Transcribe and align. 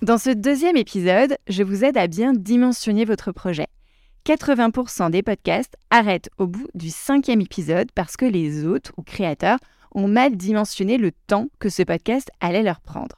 Dans 0.00 0.16
ce 0.16 0.30
deuxième 0.30 0.76
épisode, 0.76 1.36
je 1.48 1.64
vous 1.64 1.84
aide 1.84 1.96
à 1.96 2.06
bien 2.06 2.32
dimensionner 2.32 3.04
votre 3.04 3.32
projet. 3.32 3.66
80% 4.26 5.10
des 5.10 5.24
podcasts 5.24 5.74
arrêtent 5.90 6.30
au 6.38 6.46
bout 6.46 6.68
du 6.74 6.88
cinquième 6.88 7.40
épisode 7.40 7.90
parce 7.96 8.16
que 8.16 8.24
les 8.24 8.64
hôtes 8.64 8.92
ou 8.96 9.02
créateurs 9.02 9.58
ont 9.92 10.06
mal 10.06 10.36
dimensionné 10.36 10.98
le 10.98 11.10
temps 11.26 11.48
que 11.58 11.68
ce 11.68 11.82
podcast 11.82 12.30
allait 12.38 12.62
leur 12.62 12.80
prendre. 12.80 13.16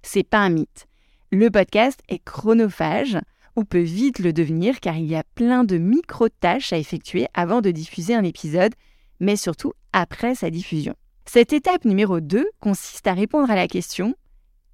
C'est 0.00 0.22
pas 0.22 0.38
un 0.38 0.48
mythe. 0.48 0.86
Le 1.30 1.50
podcast 1.50 2.00
est 2.08 2.24
chronophage, 2.24 3.18
ou 3.54 3.64
peut 3.64 3.78
vite 3.78 4.18
le 4.18 4.32
devenir 4.32 4.80
car 4.80 4.96
il 4.96 5.06
y 5.06 5.14
a 5.14 5.24
plein 5.34 5.62
de 5.62 5.76
micro-tâches 5.76 6.72
à 6.72 6.78
effectuer 6.78 7.26
avant 7.34 7.60
de 7.60 7.70
diffuser 7.70 8.14
un 8.14 8.24
épisode, 8.24 8.72
mais 9.20 9.36
surtout 9.36 9.74
après 9.92 10.34
sa 10.34 10.48
diffusion. 10.48 10.94
Cette 11.26 11.52
étape 11.52 11.84
numéro 11.84 12.20
2 12.20 12.48
consiste 12.60 13.06
à 13.06 13.12
répondre 13.12 13.50
à 13.50 13.56
la 13.56 13.68
question 13.68 14.14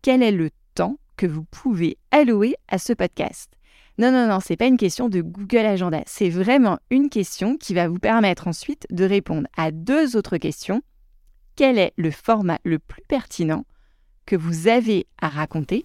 quel 0.01 0.23
est 0.23 0.31
le 0.31 0.51
temps 0.77 0.97
que 1.17 1.27
vous 1.27 1.45
pouvez 1.45 1.98
allouer 2.11 2.57
à 2.69 2.79
ce 2.79 2.93
podcast. 2.93 3.51
Non, 3.97 4.11
non, 4.11 4.27
non, 4.27 4.41
c'est 4.41 4.57
pas 4.57 4.67
une 4.67 4.77
question 4.77 5.09
de 5.09 5.21
Google 5.21 5.67
Agenda. 5.67 6.03
C'est 6.06 6.29
vraiment 6.29 6.79
une 6.91 7.09
question 7.09 7.56
qui 7.56 7.75
va 7.75 7.87
vous 7.87 8.01
permettre 8.01 8.48
ensuite 8.48 8.87
de 8.91 9.05
répondre 9.05 9.47
à 9.56 9.71
deux 9.71 10.17
autres 10.17 10.37
questions. 10.37 10.83
Quel 11.55 11.79
est 11.79 11.93
le 11.97 12.11
format 12.11 12.59
le 12.65 12.81
plus 12.81 13.03
pertinent 13.06 13.65
que 14.27 14.34
vous 14.34 14.67
avez 14.67 15.06
à 15.21 15.29
raconter? 15.29 15.84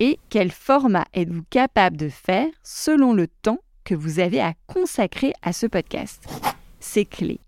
Et 0.00 0.18
quel 0.28 0.52
format 0.52 1.06
êtes-vous 1.14 1.44
capable 1.48 1.96
de 1.96 2.10
faire 2.10 2.48
selon 2.62 3.14
le 3.14 3.28
temps 3.28 3.60
que 3.84 3.94
vous 3.94 4.18
avez 4.18 4.40
à 4.40 4.52
consacrer 4.66 5.32
à 5.40 5.54
ce 5.54 5.66
podcast? 5.66 6.28
C'est 6.80 7.06
clé. 7.06 7.40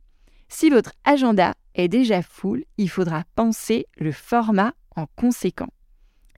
Si 0.49 0.71
votre 0.71 0.93
agenda 1.05 1.53
est 1.75 1.89
déjà 1.89 2.23
full, 2.23 2.65
il 2.79 2.89
faudra 2.89 3.25
penser 3.37 3.87
le 3.99 4.13
format 4.13 4.73
en 4.97 5.07
conséquent. 5.17 5.69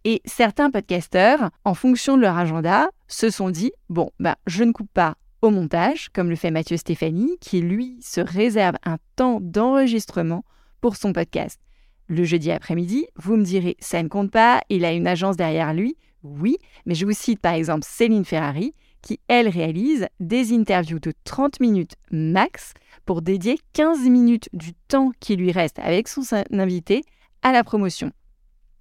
Et 0.05 0.23
certains 0.25 0.71
podcasteurs, 0.71 1.51
en 1.65 1.75
fonction 1.75 2.17
de 2.17 2.23
leur 2.23 2.39
agenda, 2.39 2.89
se 3.07 3.29
sont 3.29 3.51
dit 3.51 3.73
bon, 3.91 4.11
ben, 4.19 4.35
je 4.47 4.65
ne 4.65 4.73
coupe 4.73 4.91
pas 4.93 5.17
au 5.43 5.51
montage, 5.51 6.09
comme 6.11 6.31
le 6.31 6.37
fait 6.37 6.51
Mathieu 6.51 6.77
Stéphanie, 6.77 7.37
qui 7.41 7.61
lui 7.61 7.99
se 8.01 8.21
réserve 8.21 8.77
un 8.85 8.97
temps 9.17 9.41
d'enregistrement 9.41 10.45
pour 10.81 10.97
son 10.97 11.13
podcast. 11.13 11.61
Le 12.09 12.25
jeudi 12.25 12.51
après-midi, 12.51 13.07
vous 13.17 13.37
me 13.37 13.45
direz, 13.45 13.77
ça 13.79 14.03
ne 14.03 14.09
compte 14.09 14.31
pas, 14.31 14.63
il 14.69 14.85
a 14.85 14.93
une 14.93 15.07
agence 15.07 15.37
derrière 15.37 15.75
lui. 15.75 15.97
Oui, 16.23 16.57
mais 16.85 16.95
je 16.95 17.07
vous 17.07 17.13
cite 17.13 17.41
par 17.41 17.55
exemple 17.55 17.87
Céline 17.87 18.25
Ferrari, 18.25 18.75
qui, 19.03 19.21
elle, 19.29 19.49
réalise 19.49 20.09
des 20.19 20.53
interviews 20.53 20.99
de 20.99 21.13
30 21.25 21.61
minutes 21.61 21.95
max 22.11 22.75
pour 23.07 23.23
dédier 23.23 23.59
15 23.73 24.01
minutes 24.09 24.49
du 24.53 24.75
temps 24.89 25.13
qui 25.21 25.37
lui 25.37 25.53
reste 25.53 25.79
avec 25.79 26.09
son 26.09 26.23
invité 26.53 27.03
à 27.43 27.53
la 27.53 27.65
promotion 27.65 28.13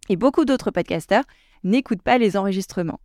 et 0.10 0.16
beaucoup 0.16 0.46
d'autres 0.46 0.72
podcasteurs 0.72 1.24
n'écoutent 1.64 2.02
pas 2.02 2.18
les 2.18 2.36
enregistrements. 2.36 3.00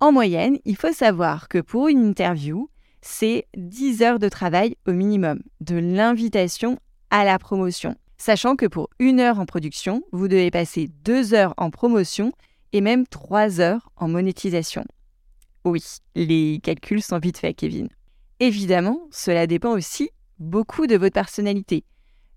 En 0.00 0.12
moyenne, 0.12 0.58
il 0.64 0.76
faut 0.76 0.92
savoir 0.92 1.48
que 1.48 1.58
pour 1.58 1.88
une 1.88 2.04
interview, 2.04 2.68
c'est 3.00 3.46
10 3.56 4.02
heures 4.02 4.18
de 4.18 4.28
travail 4.28 4.76
au 4.86 4.92
minimum, 4.92 5.40
de 5.60 5.76
l'invitation 5.76 6.78
à 7.10 7.24
la 7.24 7.38
promotion. 7.38 7.96
Sachant 8.16 8.56
que 8.56 8.66
pour 8.66 8.88
une 8.98 9.20
heure 9.20 9.38
en 9.38 9.46
production, 9.46 10.02
vous 10.12 10.28
devez 10.28 10.50
passer 10.50 10.88
2 11.04 11.34
heures 11.34 11.54
en 11.56 11.70
promotion 11.70 12.32
et 12.72 12.80
même 12.80 13.06
3 13.06 13.60
heures 13.60 13.90
en 13.96 14.08
monétisation. 14.08 14.84
Oui, 15.64 15.82
les 16.14 16.60
calculs 16.62 17.02
sont 17.02 17.18
vite 17.18 17.38
faits, 17.38 17.56
Kevin. 17.56 17.88
Évidemment, 18.40 19.00
cela 19.10 19.46
dépend 19.46 19.72
aussi 19.72 20.10
beaucoup 20.38 20.86
de 20.86 20.96
votre 20.96 21.14
personnalité. 21.14 21.84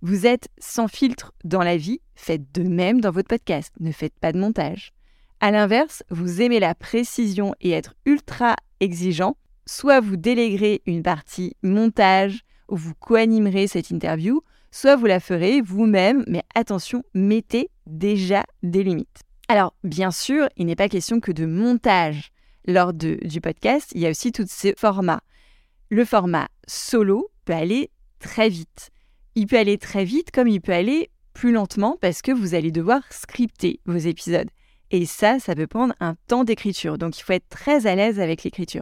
Vous 0.01 0.27
êtes 0.27 0.49
sans 0.59 0.87
filtre 0.87 1.33
dans 1.43 1.63
la 1.63 1.75
vie, 1.75 2.01
faites 2.13 2.53
de 2.53 2.61
même 2.61 3.01
dans 3.01 3.09
votre 3.09 3.29
podcast, 3.29 3.73
ne 3.79 3.91
faites 3.91 4.17
pas 4.19 4.31
de 4.31 4.37
montage. 4.37 4.93
A 5.39 5.49
l'inverse, 5.49 6.03
vous 6.11 6.41
aimez 6.41 6.59
la 6.59 6.75
précision 6.75 7.55
et 7.61 7.71
être 7.71 7.95
ultra 8.05 8.55
exigeant, 8.79 9.37
soit 9.65 9.99
vous 9.99 10.15
déléguerez 10.15 10.83
une 10.85 11.01
partie 11.01 11.55
montage 11.63 12.43
ou 12.69 12.75
vous 12.75 12.93
co-animerez 12.93 13.67
cette 13.67 13.89
interview, 13.89 14.41
soit 14.69 14.95
vous 14.95 15.07
la 15.07 15.19
ferez 15.19 15.61
vous-même, 15.61 16.23
mais 16.27 16.43
attention, 16.53 17.03
mettez 17.15 17.71
déjà 17.87 18.45
des 18.61 18.83
limites. 18.83 19.21
Alors, 19.47 19.73
bien 19.83 20.11
sûr, 20.11 20.47
il 20.57 20.67
n'est 20.67 20.75
pas 20.75 20.89
question 20.89 21.19
que 21.19 21.31
de 21.31 21.47
montage 21.47 22.29
lors 22.67 22.93
du 22.93 23.41
podcast, 23.41 23.91
il 23.95 24.01
y 24.01 24.05
a 24.05 24.11
aussi 24.11 24.31
tous 24.31 24.45
ces 24.47 24.75
formats. 24.77 25.21
Le 25.89 26.05
format 26.05 26.49
solo 26.67 27.31
peut 27.45 27.53
aller 27.53 27.89
très 28.19 28.49
vite 28.49 28.91
il 29.37 29.45
peut 29.45 29.59
aller 29.59 29.77
très 29.77 30.03
vite 30.03 30.31
comme 30.31 30.47
il 30.47 30.59
peut 30.59 30.73
aller 30.73 31.11
plus 31.33 31.51
lentement 31.51 31.95
parce 32.01 32.23
que 32.23 32.31
vous 32.31 32.55
allez 32.55 32.71
devoir 32.71 33.01
scripter 33.11 33.79
vos 33.85 33.97
épisodes. 33.97 34.49
Et 34.89 35.05
ça, 35.05 35.37
ça 35.37 35.53
peut 35.53 35.67
prendre 35.67 35.93
un 35.99 36.15
temps 36.25 36.43
d'écriture. 36.43 36.97
Donc 36.97 37.19
il 37.19 37.21
faut 37.21 37.33
être 37.33 37.47
très 37.47 37.85
à 37.85 37.93
l'aise 37.93 38.19
avec 38.19 38.43
l'écriture. 38.43 38.81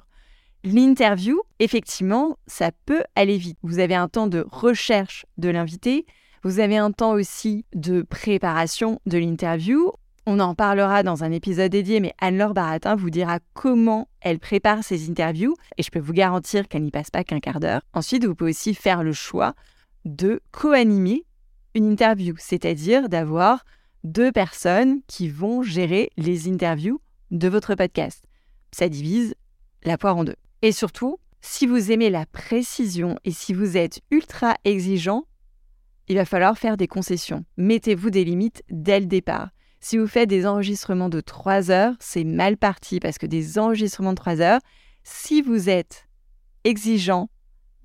L'interview, 0.63 1.41
effectivement, 1.59 2.37
ça 2.47 2.71
peut 2.85 3.03
aller 3.17 3.35
vite. 3.37 3.57
Vous 3.63 3.79
avez 3.79 3.95
un 3.95 4.07
temps 4.07 4.27
de 4.27 4.45
recherche 4.49 5.25
de 5.37 5.49
l'invité, 5.49 6.05
vous 6.43 6.61
avez 6.61 6.77
un 6.77 6.91
temps 6.91 7.11
aussi 7.11 7.65
de 7.75 8.01
préparation 8.01 9.01
de 9.05 9.17
l'interview. 9.17 9.91
On 10.25 10.39
en 10.39 10.55
parlera 10.55 11.03
dans 11.03 11.25
un 11.25 11.33
épisode 11.33 11.71
dédié, 11.71 11.99
mais 11.99 12.13
Anne-Laure 12.21 12.53
Baratin 12.53 12.95
vous 12.95 13.09
dira 13.09 13.39
comment 13.53 14.07
elle 14.21 14.39
prépare 14.39 14.85
ses 14.85 15.09
interviews 15.09 15.53
et 15.77 15.83
je 15.83 15.91
peux 15.91 15.99
vous 15.99 16.13
garantir 16.13 16.69
qu'elle 16.69 16.83
n'y 16.83 16.91
passe 16.91 17.11
pas 17.11 17.25
qu'un 17.25 17.41
quart 17.41 17.59
d'heure. 17.59 17.81
Ensuite, 17.93 18.23
vous 18.23 18.35
pouvez 18.35 18.51
aussi 18.51 18.73
faire 18.73 19.03
le 19.03 19.11
choix 19.11 19.53
de 20.05 20.41
co-animer 20.51 21.25
une 21.73 21.91
interview, 21.91 22.35
c'est-à-dire 22.37 23.09
d'avoir 23.09 23.65
deux 24.03 24.31
personnes 24.31 25.01
qui 25.07 25.27
vont 25.27 25.61
gérer 25.63 26.09
les 26.15 26.47
interviews 26.47 27.01
de 27.31 27.47
votre 27.47 27.75
podcast. 27.75 28.23
Ça 28.71 28.87
divise 28.87 29.35
la 29.83 29.97
poire 29.97 30.15
en 30.15 30.23
deux. 30.23 30.35
Et 30.61 30.71
surtout, 30.71 31.17
si 31.41 31.67
vous 31.67 31.91
aimez 31.91 32.09
la 32.09 32.25
précision 32.25 33.19
et 33.23 33.31
si 33.31 33.53
vous 33.53 33.77
êtes 33.77 34.01
ultra 34.11 34.55
exigeant, 34.63 35.25
il 36.07 36.15
va 36.15 36.25
falloir 36.25 36.57
faire 36.57 36.77
des 36.77 36.87
concessions. 36.87 37.45
Mettez-vous 37.57 38.09
des 38.09 38.23
limites 38.23 38.63
dès 38.69 38.99
le 38.99 39.05
départ. 39.07 39.49
Si 39.79 39.97
vous 39.97 40.07
faites 40.07 40.29
des 40.29 40.45
enregistrements 40.45 41.09
de 41.09 41.21
3 41.21 41.71
heures, 41.71 41.93
c'est 41.99 42.23
mal 42.23 42.57
parti 42.57 42.99
parce 42.99 43.17
que 43.17 43.25
des 43.25 43.59
enregistrements 43.59 44.13
de 44.13 44.17
3 44.17 44.41
heures, 44.41 44.61
si 45.03 45.41
vous 45.41 45.69
êtes 45.69 46.07
exigeant 46.63 47.29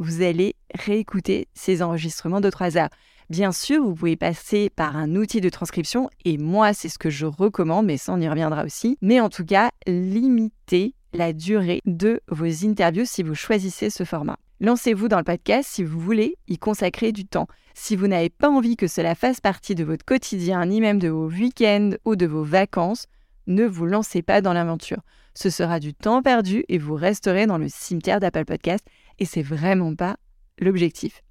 vous 0.00 0.22
allez 0.22 0.56
réécouter 0.74 1.46
ces 1.54 1.82
enregistrements 1.82 2.40
de 2.40 2.50
3 2.50 2.78
heures. 2.78 2.88
Bien 3.28 3.52
sûr, 3.52 3.84
vous 3.84 3.94
pouvez 3.94 4.16
passer 4.16 4.70
par 4.70 4.96
un 4.96 5.14
outil 5.14 5.40
de 5.40 5.50
transcription 5.50 6.10
et 6.24 6.38
moi, 6.38 6.72
c'est 6.72 6.88
ce 6.88 6.98
que 6.98 7.10
je 7.10 7.26
recommande, 7.26 7.86
mais 7.86 7.98
ça, 7.98 8.12
on 8.12 8.20
y 8.20 8.28
reviendra 8.28 8.64
aussi. 8.64 8.96
Mais 9.02 9.20
en 9.20 9.28
tout 9.28 9.44
cas, 9.44 9.70
limitez 9.86 10.94
la 11.12 11.32
durée 11.32 11.80
de 11.84 12.20
vos 12.28 12.66
interviews 12.66 13.04
si 13.04 13.22
vous 13.22 13.34
choisissez 13.34 13.90
ce 13.90 14.04
format. 14.04 14.38
Lancez-vous 14.60 15.08
dans 15.08 15.18
le 15.18 15.24
podcast 15.24 15.68
si 15.70 15.84
vous 15.84 16.00
voulez 16.00 16.36
y 16.48 16.58
consacrer 16.58 17.12
du 17.12 17.24
temps. 17.24 17.46
Si 17.74 17.94
vous 17.94 18.08
n'avez 18.08 18.30
pas 18.30 18.48
envie 18.48 18.76
que 18.76 18.88
cela 18.88 19.14
fasse 19.14 19.40
partie 19.40 19.74
de 19.74 19.84
votre 19.84 20.04
quotidien, 20.04 20.64
ni 20.66 20.80
même 20.80 20.98
de 20.98 21.08
vos 21.08 21.28
week-ends 21.28 21.90
ou 22.04 22.16
de 22.16 22.26
vos 22.26 22.42
vacances, 22.42 23.06
ne 23.46 23.64
vous 23.64 23.86
lancez 23.86 24.22
pas 24.22 24.40
dans 24.40 24.52
l'aventure. 24.52 25.02
Ce 25.34 25.50
sera 25.50 25.78
du 25.78 25.94
temps 25.94 26.22
perdu 26.22 26.64
et 26.68 26.78
vous 26.78 26.94
resterez 26.94 27.46
dans 27.46 27.58
le 27.58 27.68
cimetière 27.68 28.20
d'Apple 28.20 28.44
Podcast 28.44 28.84
et 29.20 29.24
c'est 29.24 29.42
vraiment 29.42 29.94
pas 29.94 30.16
l'objectif. 30.58 31.22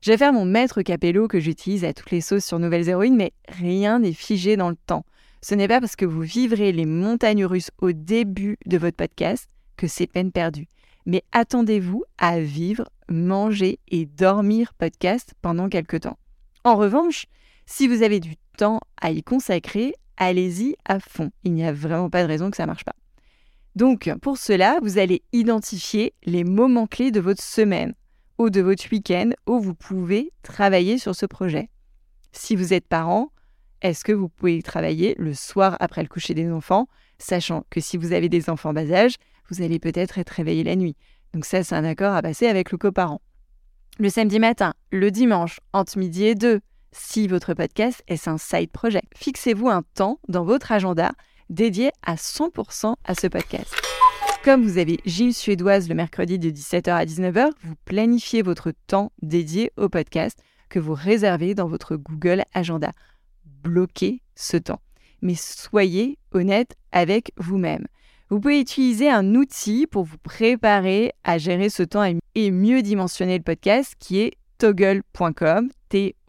Je 0.00 0.10
vais 0.10 0.16
faire 0.16 0.32
mon 0.32 0.44
maître 0.44 0.82
capello 0.82 1.28
que 1.28 1.38
j'utilise 1.38 1.84
à 1.84 1.92
toutes 1.92 2.10
les 2.10 2.20
sauces 2.20 2.44
sur 2.44 2.58
Nouvelles 2.58 2.88
Héroïnes, 2.88 3.16
mais 3.16 3.32
rien 3.48 4.00
n'est 4.00 4.12
figé 4.12 4.56
dans 4.56 4.70
le 4.70 4.76
temps. 4.76 5.04
Ce 5.42 5.54
n'est 5.54 5.68
pas 5.68 5.80
parce 5.80 5.96
que 5.96 6.04
vous 6.04 6.22
vivrez 6.22 6.72
les 6.72 6.86
montagnes 6.86 7.44
russes 7.44 7.70
au 7.80 7.92
début 7.92 8.56
de 8.66 8.78
votre 8.78 8.96
podcast 8.96 9.48
que 9.76 9.86
c'est 9.86 10.06
peine 10.06 10.32
perdue. 10.32 10.68
Mais 11.04 11.22
attendez-vous 11.32 12.04
à 12.18 12.40
vivre, 12.40 12.88
manger 13.08 13.80
et 13.88 14.06
dormir 14.06 14.72
podcast 14.74 15.34
pendant 15.42 15.68
quelque 15.68 15.96
temps. 15.96 16.18
En 16.64 16.76
revanche, 16.76 17.26
si 17.66 17.88
vous 17.88 18.02
avez 18.02 18.20
du 18.20 18.36
temps 18.56 18.80
à 19.00 19.10
y 19.10 19.22
consacrer, 19.22 19.94
allez-y 20.16 20.76
à 20.84 21.00
fond. 21.00 21.30
Il 21.42 21.54
n'y 21.54 21.64
a 21.64 21.72
vraiment 21.72 22.10
pas 22.10 22.22
de 22.22 22.28
raison 22.28 22.50
que 22.50 22.56
ça 22.56 22.64
ne 22.64 22.68
marche 22.68 22.84
pas. 22.84 22.94
Donc, 23.74 24.10
pour 24.20 24.36
cela, 24.36 24.78
vous 24.82 24.98
allez 24.98 25.22
identifier 25.32 26.12
les 26.24 26.44
moments 26.44 26.86
clés 26.86 27.10
de 27.10 27.20
votre 27.20 27.42
semaine 27.42 27.94
ou 28.38 28.50
de 28.50 28.60
votre 28.60 28.84
week-end 28.92 29.30
où 29.46 29.60
vous 29.60 29.74
pouvez 29.74 30.32
travailler 30.42 30.98
sur 30.98 31.14
ce 31.14 31.26
projet. 31.26 31.70
Si 32.32 32.56
vous 32.56 32.72
êtes 32.72 32.86
parent, 32.86 33.32
est-ce 33.80 34.04
que 34.04 34.12
vous 34.12 34.28
pouvez 34.28 34.62
travailler 34.62 35.14
le 35.18 35.34
soir 35.34 35.76
après 35.80 36.02
le 36.02 36.08
coucher 36.08 36.34
des 36.34 36.50
enfants, 36.50 36.86
sachant 37.18 37.64
que 37.70 37.80
si 37.80 37.96
vous 37.96 38.12
avez 38.12 38.28
des 38.28 38.50
enfants 38.50 38.72
bas 38.72 38.90
âge, 38.90 39.16
vous 39.50 39.62
allez 39.62 39.78
peut-être 39.78 40.18
être 40.18 40.30
réveillé 40.30 40.64
la 40.64 40.76
nuit. 40.76 40.96
Donc 41.34 41.44
ça, 41.44 41.64
c'est 41.64 41.74
un 41.74 41.84
accord 41.84 42.14
à 42.14 42.22
passer 42.22 42.46
avec 42.46 42.72
le 42.72 42.78
coparent. 42.78 43.20
Le 43.98 44.08
samedi 44.08 44.38
matin, 44.38 44.74
le 44.90 45.10
dimanche, 45.10 45.60
entre 45.72 45.98
midi 45.98 46.24
et 46.24 46.34
deux, 46.34 46.60
si 46.92 47.26
votre 47.26 47.54
podcast 47.54 48.02
est 48.06 48.28
un 48.28 48.38
side 48.38 48.70
project. 48.70 49.06
Fixez-vous 49.16 49.68
un 49.68 49.82
temps 49.94 50.20
dans 50.28 50.44
votre 50.44 50.72
agenda 50.72 51.12
dédié 51.52 51.92
à 52.02 52.16
100% 52.16 52.94
à 53.04 53.14
ce 53.14 53.26
podcast. 53.28 53.72
Comme 54.42 54.64
vous 54.64 54.78
avez 54.78 54.98
Gilles 55.04 55.34
Suédoise 55.34 55.88
le 55.88 55.94
mercredi 55.94 56.38
de 56.38 56.50
17h 56.50 56.90
à 56.90 57.04
19h, 57.04 57.50
vous 57.62 57.74
planifiez 57.84 58.42
votre 58.42 58.72
temps 58.88 59.12
dédié 59.22 59.70
au 59.76 59.88
podcast 59.88 60.36
que 60.68 60.80
vous 60.80 60.94
réservez 60.94 61.54
dans 61.54 61.68
votre 61.68 61.94
Google 61.96 62.42
Agenda. 62.52 62.90
Bloquez 63.44 64.22
ce 64.34 64.56
temps. 64.56 64.80
Mais 65.20 65.36
soyez 65.36 66.18
honnête 66.32 66.74
avec 66.90 67.30
vous-même. 67.36 67.86
Vous 68.30 68.40
pouvez 68.40 68.58
utiliser 68.58 69.08
un 69.10 69.34
outil 69.34 69.86
pour 69.86 70.04
vous 70.04 70.18
préparer 70.18 71.12
à 71.22 71.38
gérer 71.38 71.68
ce 71.68 71.82
temps 71.82 72.02
et 72.34 72.50
mieux 72.50 72.82
dimensionner 72.82 73.36
le 73.36 73.44
podcast 73.44 73.94
qui 73.98 74.20
est 74.20 74.32
toggle.com, 74.58 75.68
T-O-G-G-L.com. 75.90 76.22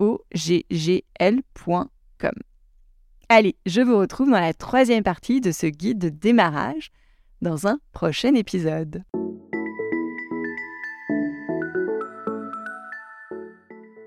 Allez, 3.36 3.56
je 3.66 3.82
vous 3.82 3.98
retrouve 3.98 4.30
dans 4.30 4.40
la 4.40 4.54
troisième 4.54 5.02
partie 5.02 5.42
de 5.42 5.52
ce 5.52 5.66
guide 5.66 5.98
de 5.98 6.10
démarrage 6.10 6.92
dans 7.42 7.66
un 7.66 7.80
prochain 7.92 8.36
épisode. 8.36 9.02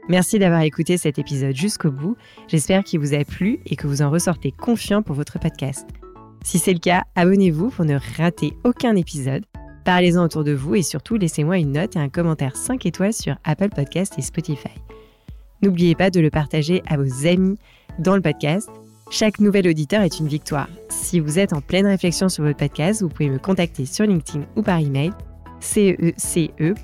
Merci 0.09 0.39
d'avoir 0.39 0.61
écouté 0.61 0.97
cet 0.97 1.19
épisode 1.19 1.57
jusqu'au 1.57 1.91
bout. 1.91 2.17
J'espère 2.47 2.85
qu'il 2.85 3.01
vous 3.01 3.15
a 3.15 3.25
plu 3.25 3.59
et 3.67 3.75
que 3.75 3.89
vous 3.89 4.01
en 4.01 4.11
ressortez 4.11 4.53
confiant 4.53 5.03
pour 5.03 5.17
votre 5.17 5.41
podcast. 5.41 5.89
Si 6.45 6.61
c'est 6.61 6.73
le 6.73 6.79
cas, 6.79 7.03
abonnez-vous 7.17 7.71
pour 7.71 7.85
ne 7.85 7.99
rater 8.17 8.53
aucun 8.63 8.95
épisode. 8.95 9.45
Parlez-en 9.85 10.25
autour 10.25 10.45
de 10.45 10.53
vous 10.53 10.77
et 10.77 10.83
surtout 10.83 11.17
laissez-moi 11.17 11.59
une 11.59 11.73
note 11.73 11.97
et 11.97 11.99
un 11.99 12.11
commentaire 12.11 12.55
5 12.55 12.87
étoiles 12.87 13.13
sur 13.13 13.35
Apple 13.43 13.71
Podcast 13.71 14.15
et 14.19 14.23
Spotify. 14.23 14.81
N'oubliez 15.63 15.97
pas 15.97 16.11
de 16.11 16.21
le 16.21 16.31
partager 16.31 16.81
à 16.87 16.97
vos 16.97 17.27
amis 17.27 17.59
dans 17.99 18.15
le 18.15 18.23
podcast 18.23 18.71
chaque 19.11 19.39
nouvel 19.41 19.69
auditeur 19.69 20.03
est 20.03 20.19
une 20.19 20.29
victoire. 20.29 20.69
Si 20.89 21.21
vous 21.21 21.39
êtes 21.39 21.53
en 21.53 21.61
pleine 21.61 21.87
réflexion 21.87 22.29
sur 22.29 22.45
votre 22.45 22.59
podcast, 22.59 23.03
vous 23.03 23.09
pouvez 23.09 23.31
me 23.31 23.39
contacter 23.39 23.87
sur 23.87 24.05
LinkedIn 24.07 24.47
ou 24.57 24.63
par 24.63 24.79
email 24.79 25.13
cece.steyr 25.61 26.75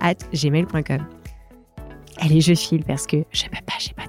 at 0.00 0.14
gmail.com. 0.32 1.06
Allez, 2.18 2.40
je 2.40 2.54
file 2.54 2.84
parce 2.84 3.06
que 3.06 3.24
je 3.32 3.44
peux 3.44 3.64
pas, 3.66 3.78
j'ai 3.78 3.94
pas 3.94 4.06